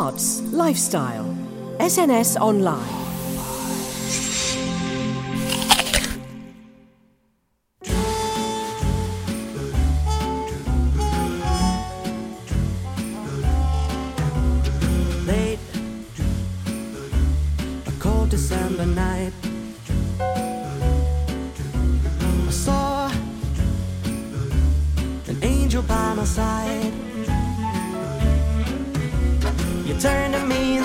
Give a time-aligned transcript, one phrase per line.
[0.00, 1.36] arts, lifestyle.
[1.78, 2.99] SNS Online.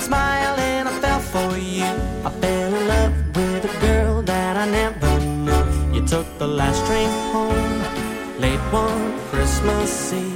[0.10, 1.84] Me and I fell for you.
[1.84, 5.96] I fell in love with a girl that I never knew.
[5.96, 10.36] You took the last train home, late one Christmas Eve.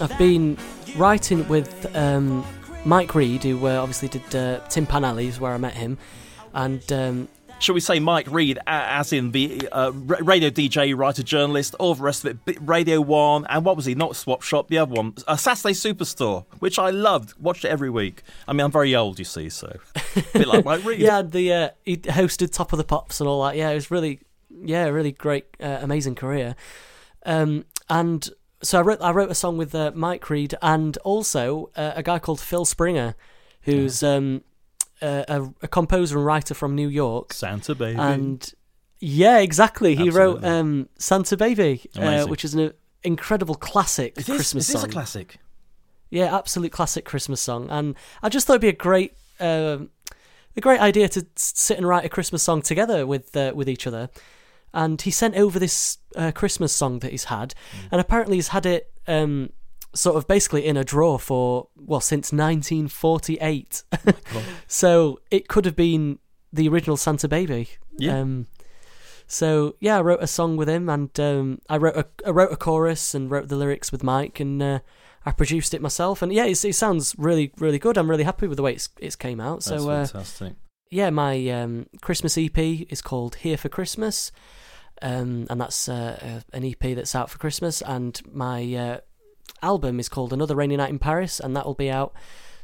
[0.00, 0.56] I've been
[0.96, 2.44] writing with um,
[2.84, 5.02] Mike Read, who uh, obviously did uh, Tim Pan
[5.40, 5.98] where I met him,
[6.54, 7.28] and um,
[7.60, 12.02] Shall we say Mike Read, as in the uh, radio DJ, writer, journalist, all the
[12.04, 13.96] rest of it, Radio One, and what was he?
[13.96, 17.34] Not Swap Shop, the other one, a Saturday Superstore, which I loved.
[17.40, 18.22] Watched it every week.
[18.46, 19.76] I mean, I'm very old, you see, so
[20.16, 21.00] a bit like Mike Read.
[21.00, 23.56] yeah, the uh, he hosted Top of the Pops and all that.
[23.56, 26.54] Yeah, it was really, yeah, really great, uh, amazing career.
[27.26, 28.30] Um, and
[28.62, 32.04] so I wrote, I wrote a song with uh, Mike Read and also uh, a
[32.04, 33.16] guy called Phil Springer,
[33.62, 34.44] who's um,
[35.02, 37.32] a, a, a composer and writer from New York.
[37.32, 37.98] Santa Baby.
[37.98, 38.52] And
[39.00, 39.94] yeah, exactly.
[39.94, 44.72] He wrote um, Santa Baby, uh, which is an incredible classic Is this, Christmas is
[44.72, 44.90] this song.
[44.90, 45.38] a classic?
[46.10, 49.90] Yeah, absolute classic Christmas song, and I just thought it'd be a great, um
[50.56, 53.86] a great idea to sit and write a Christmas song together with uh, with each
[53.86, 54.10] other.
[54.74, 57.54] And he sent over this uh, Christmas song that he's had,
[57.90, 59.50] and apparently he's had it um,
[59.94, 63.82] sort of basically in a draw for well since 1948.
[64.66, 66.18] so it could have been
[66.52, 67.68] the original Santa Baby.
[67.96, 68.20] Yeah.
[68.20, 68.46] Um,
[69.26, 72.50] so yeah, I wrote a song with him, and um, I wrote a I wrote
[72.50, 74.78] a chorus and wrote the lyrics with Mike, and uh,
[75.26, 76.22] I produced it myself.
[76.22, 77.98] And yeah, it's, it sounds really really good.
[77.98, 79.64] I'm really happy with the way it's it's came out.
[79.64, 80.54] That's so uh, fantastic.
[80.90, 84.32] yeah, my um, Christmas EP is called Here for Christmas,
[85.02, 87.82] um, and that's uh, uh, an EP that's out for Christmas.
[87.82, 89.00] And my uh,
[89.62, 92.12] album is called Another Rainy Night in Paris, and that will be out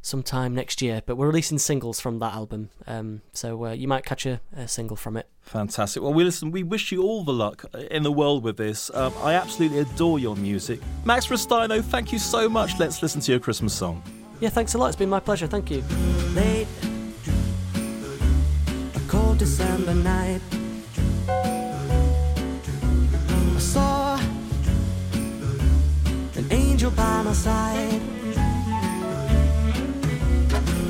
[0.03, 1.03] sometime next year.
[1.05, 4.69] But we're releasing singles from that album, um, so uh, you might catch a, a
[4.69, 5.29] single from it.
[5.43, 6.03] Fantastic.
[6.03, 6.51] Well, we listen.
[6.51, 8.91] We wish you all the luck in the world with this.
[8.95, 11.83] Um, I absolutely adore your music, Max Rustino.
[11.83, 12.79] Thank you so much.
[12.79, 14.03] Let's listen to your Christmas song.
[14.41, 14.89] Yeah, thanks a lot.
[14.89, 15.47] It's been my pleasure.
[15.47, 15.83] Thank you.
[16.35, 16.67] late,
[18.95, 20.41] a cold December night.
[26.85, 28.01] Angel by my side.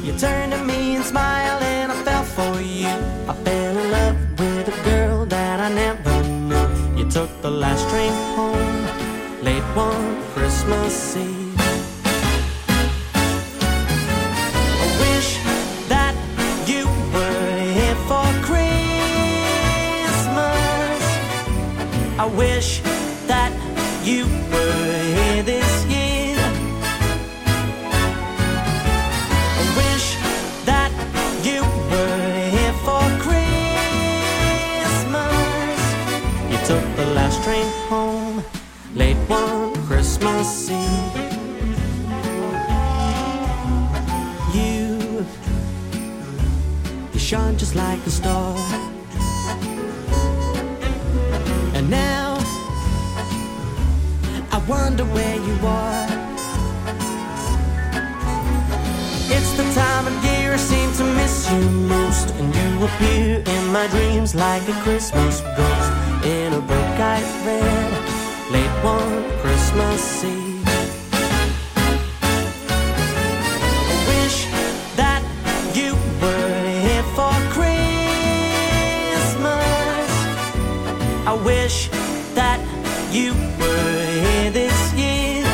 [0.03, 2.89] You turned to me and smiled, and I fell for you.
[3.29, 6.69] I fell in love with a girl that I never knew.
[6.99, 8.87] You took the last train home,
[9.43, 11.61] late one Christmas Eve.
[14.83, 15.39] I wish
[15.89, 16.15] that
[16.67, 18.75] you were here for Christmas.
[22.19, 22.81] I wish
[23.27, 23.53] that
[24.05, 24.94] you were
[44.53, 45.25] You,
[47.15, 48.55] you shine just like a star.
[51.75, 52.37] And now,
[54.53, 56.07] I wonder where you are.
[59.31, 63.73] It's the time of year I seem to miss you most, and you appear in
[63.73, 65.93] my dreams like a Christmas ghost
[66.27, 67.44] in a bright
[81.35, 81.89] I wish
[82.35, 82.61] that
[83.11, 85.45] you were here this year.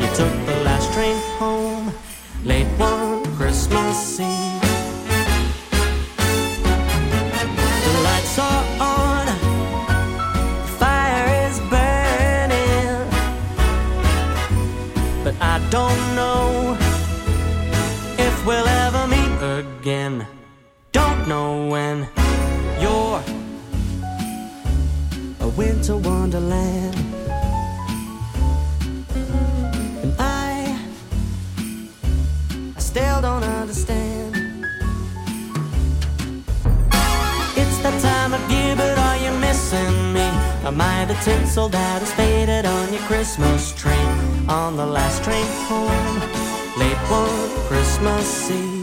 [0.00, 1.92] You took the last train home,
[2.42, 4.45] late one Christmas Eve.
[25.56, 26.94] winter wonderland.
[30.02, 30.78] And I,
[32.76, 34.36] I still don't understand.
[37.56, 40.28] It's that time of year, but are you missing me?
[40.66, 43.92] Am I the tinsel that is faded on your Christmas tree?
[44.48, 46.20] On the last train home,
[46.78, 48.75] late one Christmas Eve.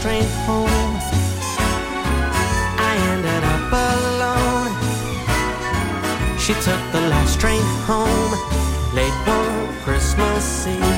[0.00, 0.96] train home.
[2.88, 4.72] I ended up alone.
[6.38, 8.32] She took the last train home
[8.94, 10.89] late one Christmas Eve.